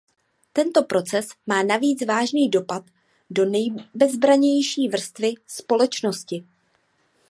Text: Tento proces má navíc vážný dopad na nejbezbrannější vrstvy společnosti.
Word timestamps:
Tento 0.53 0.83
proces 0.83 1.27
má 1.47 1.63
navíc 1.63 2.05
vážný 2.05 2.49
dopad 2.49 2.83
na 3.37 3.45
nejbezbrannější 3.45 4.87
vrstvy 4.89 5.33
společnosti. 5.47 6.47